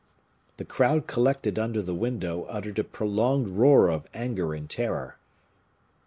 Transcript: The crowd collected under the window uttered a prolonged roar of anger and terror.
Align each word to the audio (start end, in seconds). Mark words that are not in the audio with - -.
The 0.57 0.65
crowd 0.65 1.05
collected 1.05 1.59
under 1.59 1.79
the 1.79 1.93
window 1.93 2.45
uttered 2.45 2.79
a 2.79 2.83
prolonged 2.83 3.49
roar 3.49 3.87
of 3.89 4.07
anger 4.15 4.55
and 4.55 4.67
terror. 4.67 5.19